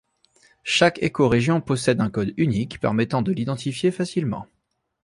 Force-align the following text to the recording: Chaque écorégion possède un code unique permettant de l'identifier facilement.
Chaque 0.63 0.97
écorégion 1.03 1.61
possède 1.61 2.01
un 2.01 2.09
code 2.09 2.33
unique 2.37 2.79
permettant 2.79 3.21
de 3.21 3.31
l'identifier 3.31 3.91
facilement. 3.91 4.47